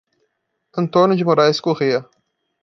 [0.75, 2.03] Antônio de Moraes Correa